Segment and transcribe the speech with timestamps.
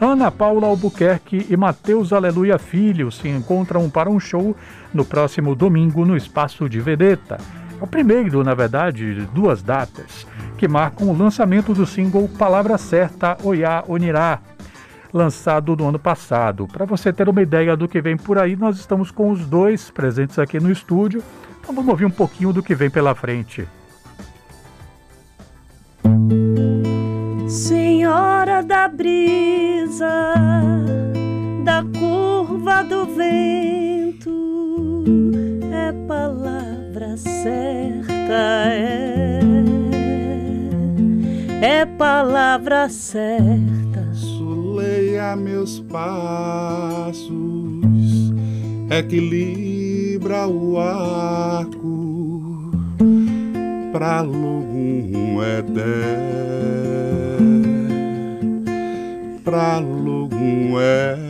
[0.00, 4.54] Ana Paula Albuquerque e Matheus Aleluia Filho se encontram para um show
[4.94, 7.36] no próximo domingo no Espaço de Vedeta.
[7.80, 10.24] É o primeiro, na verdade, de duas datas,
[10.56, 14.38] que marcam o lançamento do single Palavra Certa Oiá Onirá,
[15.12, 16.68] lançado no ano passado.
[16.68, 19.90] Para você ter uma ideia do que vem por aí, nós estamos com os dois
[19.90, 21.24] presentes aqui no estúdio.
[21.60, 23.66] Então vamos ouvir um pouquinho do que vem pela frente.
[28.08, 30.32] Senhora da brisa,
[31.62, 34.32] da curva do vento,
[35.70, 39.40] é palavra certa, é,
[41.60, 44.14] é palavra certa.
[44.14, 47.28] Soleia meus passos,
[48.88, 52.72] equilibra o arco.
[53.92, 56.48] Pra logum Edé
[59.48, 61.27] pra Loguné.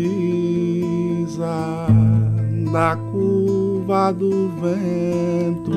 [0.00, 1.86] Brisa,
[2.72, 5.74] da curva do vento,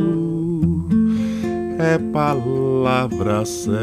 [1.79, 3.81] é palavra certa,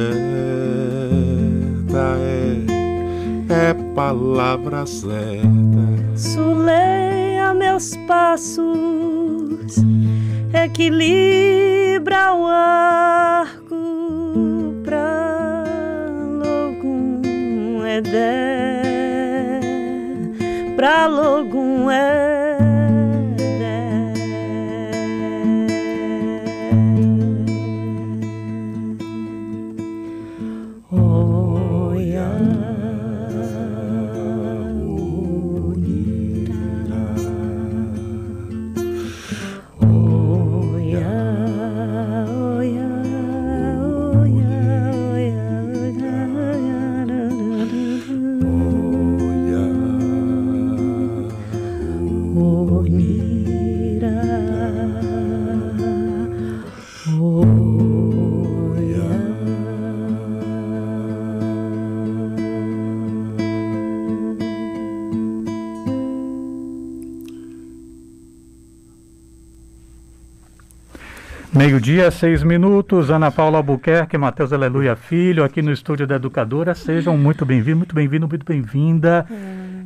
[2.18, 2.56] é,
[3.52, 6.16] é palavra certa.
[6.16, 9.76] Suleia meus passos,
[10.54, 13.76] equilibra o arco
[14.84, 15.64] pra
[16.42, 18.89] Logum Edé,
[20.80, 22.49] pra Logum Edé.
[71.60, 73.10] Meio-dia, seis minutos.
[73.10, 76.74] Ana Paula Albuquerque, Matheus Aleluia Filho, aqui no estúdio da Educadora.
[76.74, 79.26] Sejam muito bem-vindos, muito bem-vindo, muito bem-vinda.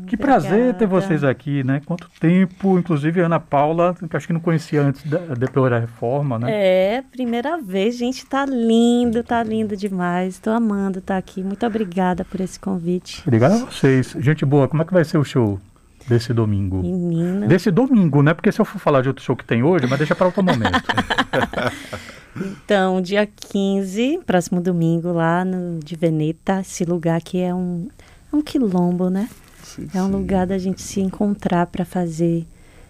[0.06, 0.86] que prazer ter obrigada.
[0.86, 1.82] vocês aqui, né?
[1.84, 5.80] Quanto tempo, inclusive a Ana Paula, que acho que não conhecia antes da, depois da
[5.80, 6.46] reforma, né?
[6.48, 10.38] É, primeira vez, gente, tá lindo, tá lindo demais.
[10.38, 11.42] Tô amando estar aqui.
[11.42, 13.20] Muito obrigada por esse convite.
[13.26, 14.16] Obrigado a vocês.
[14.20, 15.58] Gente boa, como é que vai ser o show
[16.06, 16.82] desse domingo?
[16.82, 17.46] Menina.
[17.46, 18.34] Desse domingo, né?
[18.34, 20.42] Porque se eu for falar de outro show que tem hoje, mas deixa para outro
[20.42, 20.82] momento.
[22.36, 27.88] Então, dia 15, próximo domingo, lá no de Veneta, esse lugar aqui é um,
[28.32, 29.28] é um quilombo, né?
[29.62, 30.12] sim, É um sim.
[30.12, 32.44] lugar da gente se encontrar para fazer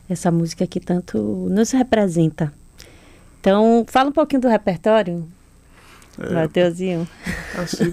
[0.08, 1.18] essa música que tanto
[1.50, 2.52] nos representa.
[3.38, 5.28] Então, fala um pouquinho do repertório,
[6.18, 7.06] É, Mateuzinho.
[7.58, 7.92] assim,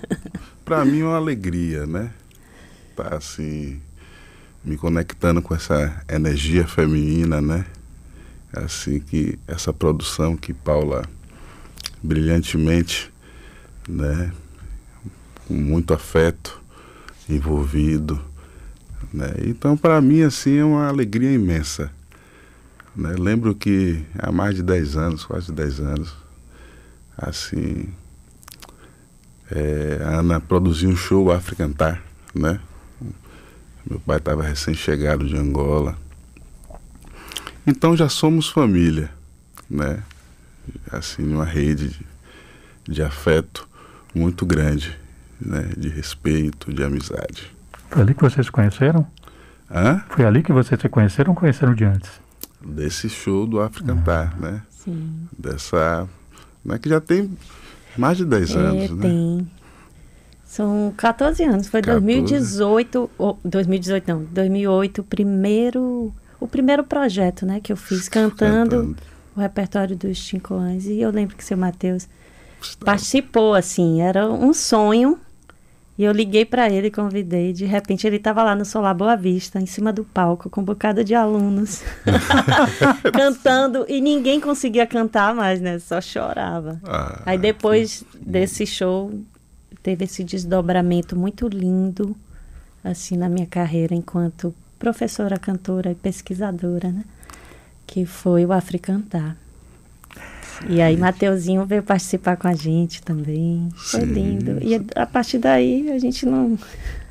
[0.63, 2.11] para mim é uma alegria, né?
[2.95, 3.81] Tá assim,
[4.63, 7.65] me conectando com essa energia feminina, né?
[8.53, 11.03] Assim que essa produção que Paula
[12.03, 13.11] brilhantemente,
[13.87, 14.31] né,
[15.47, 16.61] com muito afeto
[17.29, 18.19] envolvido,
[19.13, 19.33] né?
[19.45, 21.91] Então para mim assim é uma alegria imensa.
[22.95, 23.15] Né?
[23.17, 26.13] Lembro que há mais de 10 anos, quase 10 anos,
[27.17, 27.87] assim,
[29.49, 32.03] é, a Ana produziu um show Africantar,
[32.33, 32.59] né?
[33.89, 35.97] Meu pai estava recém-chegado de Angola.
[37.65, 39.09] Então já somos família,
[39.69, 40.03] né?
[40.91, 42.05] Assim, uma rede de,
[42.93, 43.67] de afeto
[44.13, 44.97] muito grande,
[45.39, 45.71] né?
[45.77, 47.51] De respeito, de amizade.
[47.89, 49.05] Foi ali que vocês se conheceram?
[49.69, 50.03] Hã?
[50.09, 52.09] Foi ali que vocês se conheceram ou conheceram de antes?
[52.63, 54.61] Desse show do Africantar, né?
[54.69, 55.27] Sim.
[55.37, 56.07] Dessa.
[56.63, 57.35] Né, que já tem
[57.97, 59.01] mais de 10 É, anos, né?
[59.01, 59.51] tem.
[60.51, 62.05] São 14 anos, foi 14.
[62.05, 68.75] 2018, ou 2018 não, 2008, o primeiro, o primeiro projeto, né, que eu fiz cantando,
[68.75, 68.97] Cantando.
[69.33, 70.87] o repertório dos Chincões.
[70.87, 72.05] E eu lembro que o seu Matheus
[72.83, 75.17] participou, assim, era um sonho.
[75.97, 77.53] E eu liguei para ele, convidei.
[77.53, 80.65] De repente ele estava lá no Solar Boa Vista, em cima do palco, com um
[80.65, 81.81] bocado de alunos,
[83.13, 83.85] cantando.
[83.87, 85.79] E ninguém conseguia cantar mais, né?
[85.79, 86.77] Só chorava.
[86.83, 89.13] Ah, Aí depois desse show,
[89.81, 92.15] teve esse desdobramento muito lindo,
[92.83, 97.03] assim, na minha carreira enquanto professora, cantora e pesquisadora, né?
[97.85, 99.35] Que foi o Africantar.
[100.69, 103.69] E aí Mateuzinho veio participar com a gente também.
[103.75, 104.05] Foi Sim.
[104.05, 104.59] lindo.
[104.61, 106.57] E a partir daí a gente não...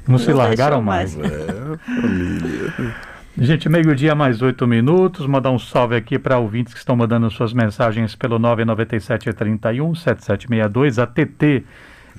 [0.07, 1.15] Não se Não largaram deixou mais.
[1.15, 1.33] mais.
[1.33, 2.95] É, família.
[3.39, 5.27] Gente, meio-dia mais oito minutos.
[5.27, 10.99] Mandar um salve aqui para ouvintes que estão mandando suas mensagens pelo 997 31 7762.
[10.99, 11.65] A TT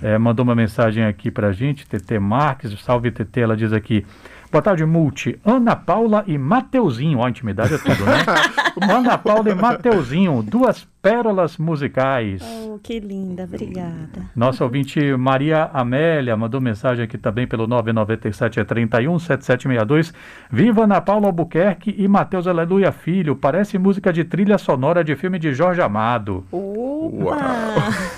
[0.02, 2.72] eh, mandou uma mensagem aqui para a gente, TT Marques.
[2.82, 4.06] Salve TT, ela diz aqui.
[4.52, 5.40] Boa tarde, Multi.
[5.46, 7.20] Ana Paula e Mateuzinho.
[7.20, 8.18] Ó, a intimidade é tudo, né?
[8.94, 12.42] Ana Paula e Mateuzinho, duas pérolas musicais.
[12.44, 14.30] Oh, que linda, obrigada.
[14.36, 20.14] Nossa ouvinte Maria Amélia mandou mensagem aqui também pelo 997 31 7762.
[20.52, 23.38] Viva Ana Paula Albuquerque e Matheus Aleluia Filho.
[23.38, 26.46] Parece música de trilha sonora de filme de Jorge Amado.
[26.52, 27.38] Opa!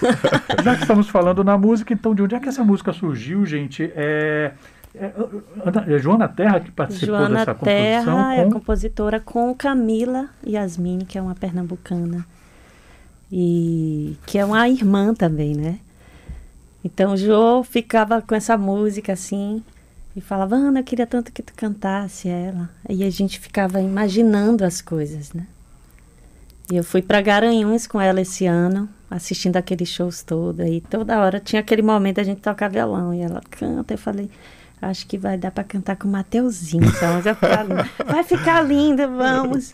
[0.64, 3.92] Já que estamos falando na música, então de onde é que essa música surgiu, gente?
[3.96, 4.54] É,
[4.96, 5.12] é,
[5.66, 8.52] Ana- é Joana Terra que participou Joana dessa composição Terra é com...
[8.52, 12.26] compositora com Camila Yasmine, que é uma pernambucana.
[13.32, 15.80] E que é uma irmã também, né?
[16.84, 19.64] Então o Jô ficava com essa música assim
[20.16, 22.70] e falava, Ana, eu queria tanto que tu cantasse ela.
[22.88, 25.48] E a gente ficava imaginando as coisas, né?
[26.72, 30.66] E eu fui para Garanhuns com ela esse ano, assistindo aqueles shows todos.
[30.66, 33.14] E toda hora tinha aquele momento a gente tocar violão.
[33.14, 33.96] E ela canta.
[33.96, 34.30] Eu falei,
[34.84, 36.86] acho que vai dar para cantar com o Mateuzinho.
[36.86, 37.90] essa música vai ficar.
[38.06, 39.74] Vai ficar linda, vamos.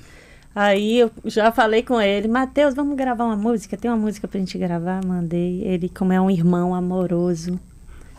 [0.53, 3.77] Aí eu já falei com ele, Matheus, vamos gravar uma música?
[3.77, 5.03] Tem uma música pra gente gravar?
[5.05, 5.61] Mandei.
[5.63, 7.59] Ele, como é um irmão amoroso,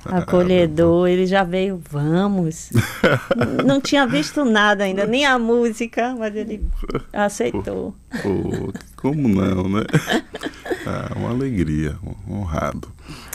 [0.04, 2.70] acolhedor, ele já veio, vamos.
[3.66, 6.64] Não tinha visto nada ainda, nem a música, mas ele
[7.12, 7.94] aceitou.
[8.22, 9.84] Pô, como não, né?
[10.86, 11.96] Ah, uma alegria,
[12.28, 12.88] honrado.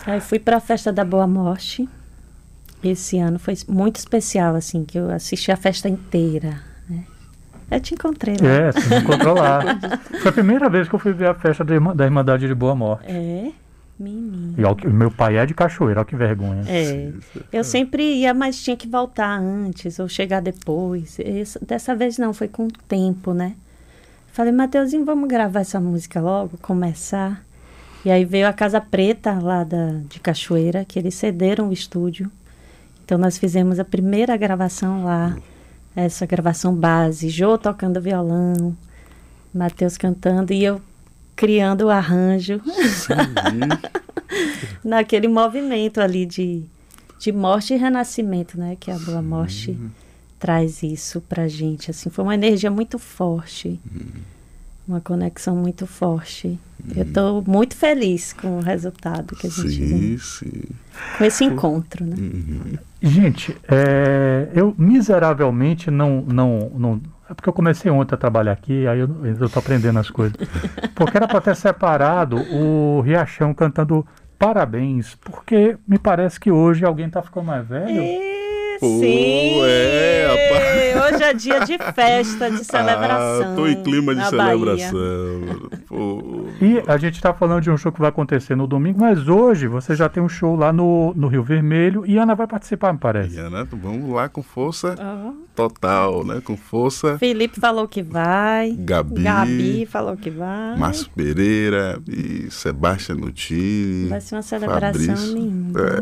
[0.05, 1.87] Aí fui pra festa da Boa Morte.
[2.89, 6.61] Esse ano foi muito especial, assim, que eu assisti a festa inteira.
[6.89, 7.03] Né?
[7.71, 8.47] Eu te encontrei lá.
[8.47, 9.59] É, se me encontrou lá.
[10.21, 12.75] Foi a primeira vez que eu fui ver a festa da, da Irmandade de Boa
[12.75, 13.05] Morte.
[13.07, 13.51] É,
[13.99, 14.53] menino.
[14.57, 16.63] E ó, meu pai é de Cachoeira, olha que vergonha.
[16.67, 17.11] É,
[17.51, 21.17] eu sempre ia, mas tinha que voltar antes ou chegar depois.
[21.19, 23.55] Esse- dessa vez não, foi com o tempo, né?
[24.31, 27.43] Falei, Mateuzinho, vamos gravar essa música logo, começar.
[28.03, 32.29] E aí veio a Casa Preta lá da, de Cachoeira, que eles cederam o estúdio.
[33.05, 35.37] Então nós fizemos a primeira gravação lá,
[35.95, 38.75] essa gravação base, Jô tocando violão,
[39.53, 40.81] Matheus cantando e eu
[41.35, 42.59] criando o arranjo.
[44.83, 46.63] Naquele movimento ali de,
[47.19, 48.75] de morte e renascimento, né?
[48.79, 49.77] Que a Boa Morte
[50.39, 51.91] traz isso pra gente.
[51.91, 53.79] Assim, foi uma energia muito forte,
[54.87, 56.59] uma conexão muito forte.
[56.95, 60.61] Eu tô muito feliz com o resultado que a gente Sim, tem, sim.
[61.17, 62.15] com esse encontro, né?
[62.17, 62.77] Uhum.
[63.01, 67.01] Gente, é, eu miseravelmente não, não, não.
[67.27, 70.37] É porque eu comecei ontem a trabalhar aqui, aí eu, eu tô aprendendo as coisas.
[70.93, 74.05] Porque era para ter separado o Riachão cantando
[74.37, 77.89] parabéns, porque me parece que hoje alguém tá ficando mais velho.
[77.89, 78.34] E,
[78.85, 79.61] Pô, sim!
[79.63, 81.13] é, rapaz.
[81.13, 83.53] Hoje é dia de festa, de celebração.
[83.53, 85.69] Ah, tô em clima de celebração.
[85.87, 86.45] Pô.
[86.61, 89.67] E a gente tá falando de um show que vai acontecer no domingo, mas hoje
[89.67, 92.99] você já tem um show lá no, no Rio Vermelho e Ana vai participar, me
[92.99, 93.35] parece.
[93.35, 96.41] E, Ana, vamos lá com força Ó, total, né?
[96.43, 97.17] Com força.
[97.17, 98.71] Felipe falou que vai.
[98.77, 99.23] Gabi.
[99.23, 100.77] Gabi falou que vai.
[100.77, 104.09] Márcio Pereira e Sebastião Nutini.
[104.09, 105.33] Vai ser uma celebração Fabrício.
[105.33, 105.99] linda.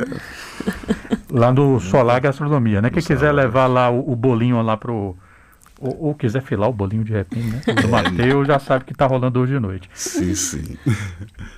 [1.09, 2.91] É, Lá no Solar Gastronomia, né?
[2.91, 5.17] Quem quiser levar lá o, o bolinho lá pro.
[5.81, 7.61] Ou, ou quiser filar o bolinho de repente, né?
[7.81, 9.89] Do Matheus já sabe que tá rolando hoje de noite.
[9.95, 10.77] sim, sim.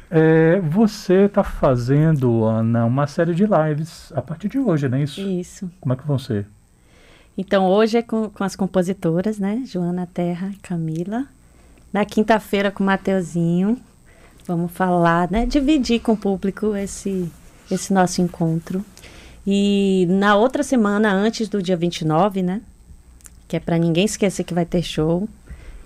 [0.10, 5.03] É, você tá fazendo, Ana, uma série de lives a partir de hoje, não é
[5.03, 5.20] isso?
[5.20, 5.70] Isso.
[5.82, 6.48] Como é que vão ser?
[7.38, 9.62] Então, hoje é com, com as compositoras, né?
[9.65, 11.25] Joana Terra e Camila.
[11.91, 13.77] Na quinta-feira com o Mateuzinho.
[14.48, 15.46] Vamos falar, né?
[15.46, 17.29] Dividir com o público esse,
[17.70, 18.86] esse nosso encontro.
[19.46, 22.62] E na outra semana, antes do dia 29, né?
[23.48, 25.30] Que é para ninguém esquecer que vai ter show.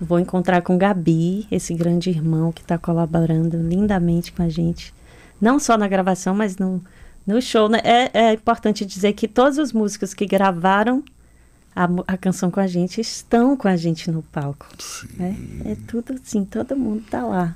[0.00, 4.94] Vou encontrar com Gabi, esse grande irmão que está colaborando lindamente com a gente.
[5.38, 6.82] Não só na gravação, mas no,
[7.26, 7.80] No show, né?
[7.84, 11.04] É, é importante dizer que todos os músicos que gravaram
[11.76, 14.66] a, a canção com a gente estão com a gente no palco.
[15.16, 15.36] Né?
[15.66, 17.54] É tudo assim, todo mundo tá lá.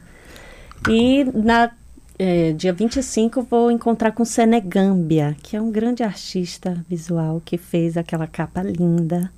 [0.88, 1.70] E na
[2.18, 7.96] é, dia 25 vou encontrar com Senegambia, que é um grande artista visual que fez
[7.96, 9.30] aquela capa linda.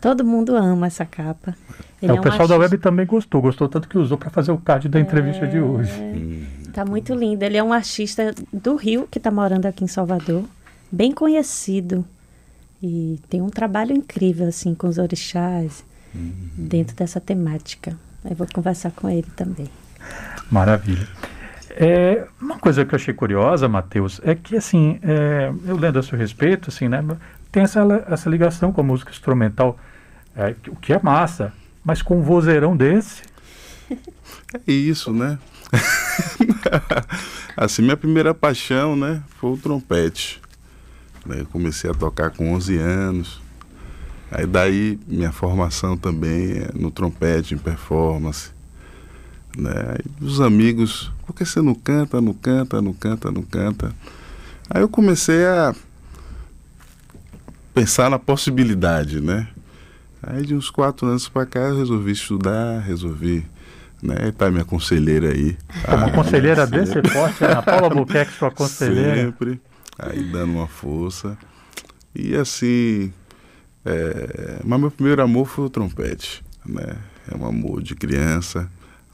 [0.00, 1.56] Todo mundo ama essa capa.
[2.00, 4.88] É, o pessoal da web também gostou, gostou tanto que usou para fazer o card
[4.88, 6.46] da entrevista de hoje.
[6.72, 7.42] Tá muito lindo.
[7.42, 10.44] Ele é um artista do Rio que está morando aqui em Salvador,
[10.92, 12.04] bem conhecido
[12.80, 16.32] e tem um trabalho incrível assim com os orixás uhum.
[16.56, 17.98] dentro dessa temática.
[18.24, 19.66] Eu vou conversar com ele também.
[20.50, 21.08] Maravilha.
[21.70, 26.02] É, uma coisa que eu achei curiosa, Matheus, é que assim, é, eu lendo a
[26.02, 27.04] seu respeito, assim, né,
[27.52, 29.78] tem essa, essa ligação com a música instrumental
[30.36, 31.52] é, o que é massa,
[31.84, 33.22] mas com um vozeirão desse.
[34.66, 35.38] É isso, né?
[37.56, 40.40] assim, minha primeira paixão, né, foi o trompete.
[41.26, 41.40] Né?
[41.40, 43.40] Eu comecei a tocar com 11 anos.
[44.30, 48.50] Aí daí minha formação também é no trompete, em performance.
[49.58, 49.96] Né?
[50.20, 53.92] Os amigos, por que você não canta, não canta, não canta, não canta?
[54.70, 55.74] Aí eu comecei a
[57.74, 59.48] pensar na possibilidade, né?
[60.22, 63.44] Aí de uns quatro anos para cá eu resolvi estudar, resolvi,
[64.00, 64.32] né?
[64.36, 65.56] Tá minha conselheira aí.
[65.88, 69.26] Uma ah, conselheira desse porte, a Paula Buquerque, sua conselheira.
[69.26, 69.60] Sempre,
[69.98, 71.36] aí dando uma força.
[72.14, 73.12] E assim,
[73.84, 74.60] é...
[74.64, 76.96] mas meu primeiro amor foi o trompete, né?
[77.28, 78.70] É um amor de criança,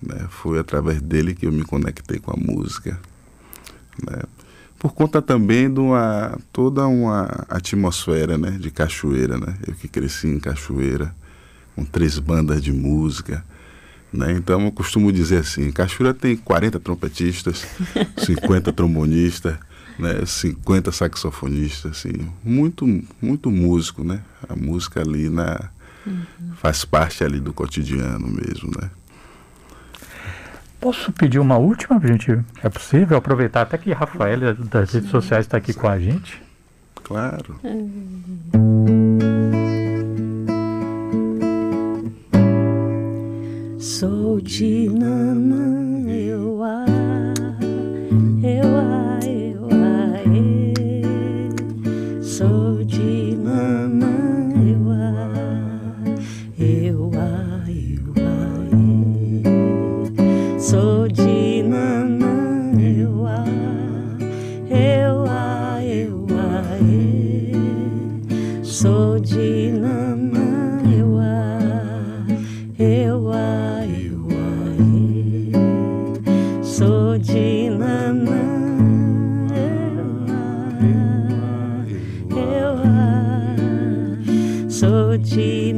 [0.07, 0.27] né?
[0.31, 3.01] Foi através dele que eu me conectei com a música,
[4.07, 4.23] né?
[4.85, 10.27] por conta também de uma toda uma atmosfera né de cachoeira né eu que cresci
[10.27, 11.17] em cachoeira
[11.75, 13.43] com três bandas de música
[14.13, 17.67] né então eu costumo dizer assim cachoeira tem 40 trompetistas
[18.27, 19.57] 50 trombonistas
[19.99, 22.87] né 50 saxofonistas assim muito
[23.23, 25.71] muito músico né a música ali na
[26.07, 26.25] uhum.
[26.57, 28.91] faz parte ali do cotidiano mesmo né
[30.85, 32.45] Posso pedir uma última, gente?
[32.63, 36.43] É possível aproveitar até que Rafael das redes sociais está aqui com a gente?
[37.03, 37.59] Claro.
[43.79, 45.94] Sou de Nanã,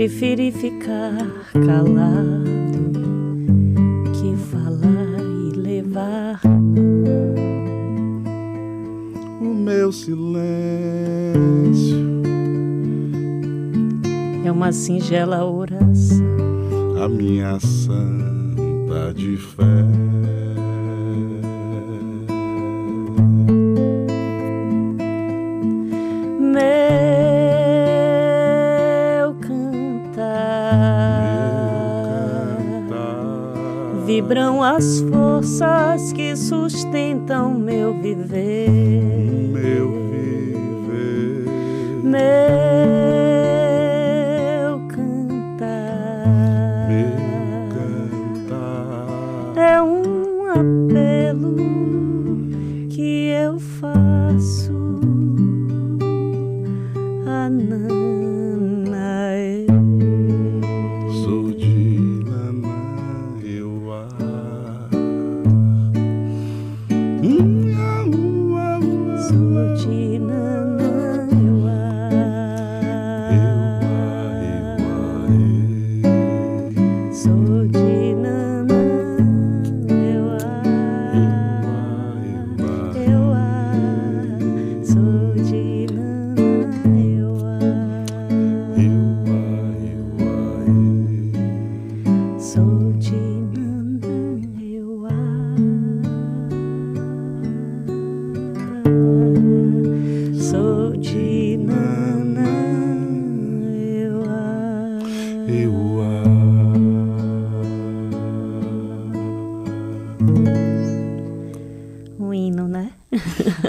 [0.00, 1.14] Preferi ficar
[1.52, 2.42] calado
[4.14, 6.40] que falar e levar
[9.42, 10.40] o meu silêncio.
[14.42, 16.24] É uma singela oração,
[17.04, 20.19] a minha santa de fé.
[34.30, 38.70] Vibram as forças que sustentam meu viver.
[38.70, 41.46] Meu viver.
[42.04, 43.19] Meu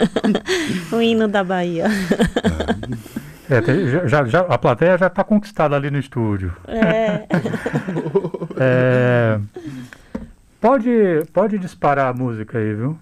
[1.02, 1.86] hino da Bahia.
[3.50, 6.54] É, já, já- a plateia já está conquistada ali no estúdio.
[6.68, 7.26] É.
[8.64, 9.40] É,
[10.60, 10.92] pode,
[11.34, 12.96] pode disparar a música aí, viu?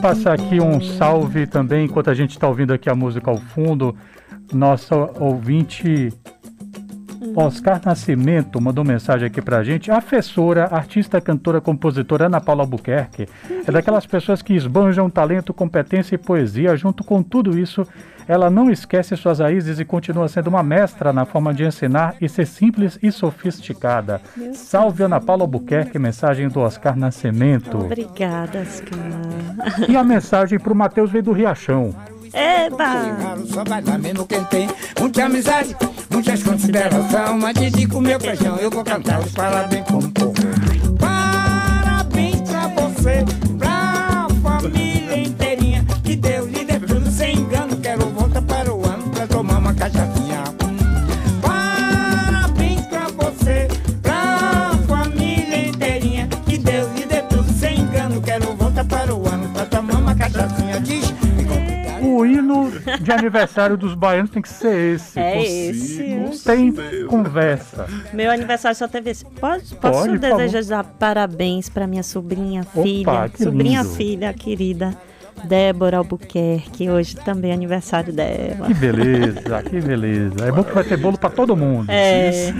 [0.00, 3.94] Passar aqui um salve também, enquanto a gente está ouvindo aqui a música ao fundo.
[4.52, 6.10] Nossa ouvinte
[7.34, 9.90] Oscar Nascimento mandou mensagem aqui pra gente.
[9.90, 13.28] A Afessora, artista, cantora, compositora Ana Paula Albuquerque
[13.66, 16.76] é daquelas pessoas que esbanjam talento, competência e poesia.
[16.76, 17.86] Junto com tudo isso,
[18.26, 22.28] ela não esquece suas raízes e continua sendo uma mestra na forma de ensinar e
[22.28, 24.20] ser simples e sofisticada.
[24.52, 27.78] Salve Ana Paula Albuquerque, mensagem do Oscar Nascimento.
[27.78, 28.98] Obrigada, Oscar.
[29.88, 31.94] E a mensagem pro Matheus veio do Riachão.
[32.32, 33.36] Eba!
[33.46, 35.76] Só vai dar menos quem tem muita amizade,
[36.12, 37.38] muitas consideração.
[37.38, 40.34] Mas dedico meu feijão, eu vou cantar os parabéns como povo.
[40.98, 43.24] Parabéns pra você,
[43.58, 43.71] pra
[63.02, 65.18] de aniversário dos baianos tem que ser esse.
[65.18, 66.44] É esse.
[66.44, 67.06] Tem certeza.
[67.06, 67.86] conversa.
[68.12, 69.24] Meu aniversário só teve esse.
[69.24, 73.94] Pode, posso Pode, desejar parabéns para minha sobrinha, Opa, filha, sobrinha, lindo.
[73.94, 74.96] filha querida,
[75.44, 76.88] Débora Albuquerque.
[76.88, 78.66] Hoje também é aniversário dela.
[78.66, 80.46] Que beleza, que beleza.
[80.46, 81.86] É bom que vai ter bolo para todo mundo.
[81.90, 82.52] É,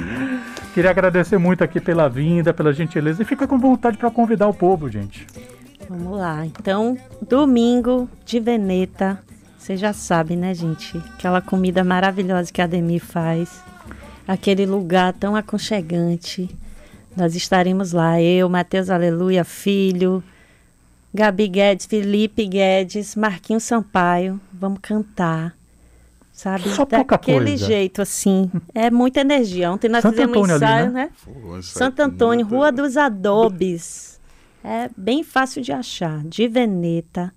[0.74, 4.54] Queria agradecer muito aqui pela vinda, pela gentileza e fica com vontade para convidar o
[4.54, 5.26] povo, gente.
[5.88, 6.46] vamos lá.
[6.46, 6.96] Então,
[7.28, 9.18] domingo de Veneta.
[9.62, 10.98] Você já sabe, né, gente?
[11.14, 13.62] Aquela comida maravilhosa que a Ademir faz.
[14.26, 16.50] Aquele lugar tão aconchegante.
[17.16, 18.20] Nós estaremos lá.
[18.20, 20.20] Eu, Matheus Aleluia, filho,
[21.14, 24.40] Gabi Guedes, Felipe Guedes, Marquinhos Sampaio.
[24.52, 25.54] Vamos cantar.
[26.32, 26.68] Sabe?
[26.70, 27.64] Só pouca Daquele coisa.
[27.66, 28.50] jeito, assim.
[28.74, 29.70] É muita energia.
[29.70, 31.04] Ontem nós Santo fizemos um Antônio ali, ensaio, né?
[31.04, 31.10] né?
[31.24, 34.20] Pô, isso Santo é Antônio, muita- Rua dos Adobes.
[34.64, 36.18] É bem fácil de achar.
[36.24, 37.32] De Veneta,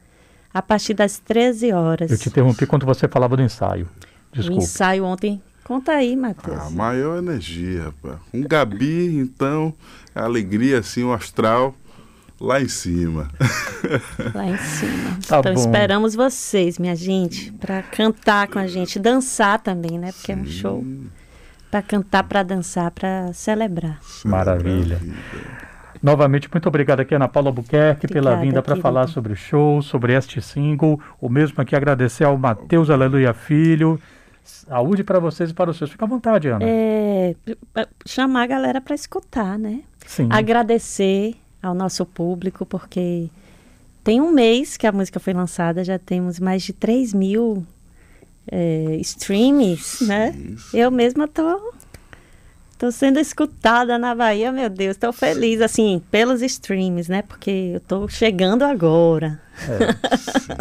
[0.56, 2.10] a partir das 13 horas.
[2.10, 3.90] Eu te interrompi quando você falava do ensaio.
[4.32, 4.64] o Desculpa.
[4.64, 5.44] ensaio ontem.
[5.66, 6.58] Conta aí, Matheus.
[6.58, 8.20] A maior energia, rapaz.
[8.34, 9.74] Um Gabi, então,
[10.16, 11.76] a alegria, assim, o astral
[12.40, 13.30] lá em cima.
[14.34, 15.18] Lá em cima.
[15.28, 15.60] Tá então bom.
[15.60, 20.14] esperamos vocês, minha gente, para cantar com a gente, dançar também, né?
[20.14, 20.86] Porque é um show
[21.70, 24.00] para cantar, para dançar, para celebrar.
[24.24, 25.02] Maravilha.
[26.06, 30.14] Novamente, muito obrigado aqui, Ana Paula Albuquerque, pela vinda para falar sobre o show, sobre
[30.14, 31.02] este single.
[31.20, 34.00] O mesmo aqui agradecer ao Matheus Aleluia Filho.
[34.44, 35.90] Saúde para vocês e para os seus.
[35.90, 36.64] Fica à vontade, Ana.
[36.64, 37.34] É,
[38.06, 39.82] chamar a galera para escutar, né?
[40.06, 40.28] Sim.
[40.30, 43.28] Agradecer ao nosso público, porque
[44.04, 47.66] tem um mês que a música foi lançada, já temos mais de 3 mil
[48.48, 50.36] é, streams, né?
[50.72, 51.74] Eu mesma tô,
[52.78, 57.22] tô sendo escutada na Bahia, meu Deus, tô feliz, assim, pelos streams, né?
[57.22, 59.40] Porque eu tô chegando agora.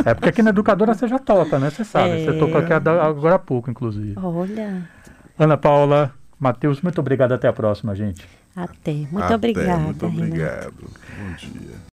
[0.04, 1.70] É porque aqui na Educadora você já toca, né?
[1.70, 2.22] Você sabe.
[2.22, 2.24] É.
[2.24, 4.14] Você tocou aqui agora há pouco, inclusive.
[4.16, 4.88] Olha,
[5.38, 7.32] Ana Paula, Matheus, muito obrigado.
[7.32, 8.26] Até a próxima, gente.
[8.54, 8.92] até.
[8.92, 10.74] Muito Até, obrigada, Muito obrigado.
[11.18, 11.74] Bom dia.